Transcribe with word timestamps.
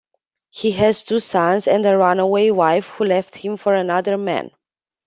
He 0.49 0.71
has 0.71 1.03
two 1.03 1.19
sons 1.19 1.67
and 1.67 1.85
a 1.85 1.95
runaway 1.95 2.49
wife 2.49 2.87
who 2.87 3.03
left 3.05 3.35
him 3.37 3.55
for 3.55 3.75
another 3.75 4.17
man. 4.17 4.49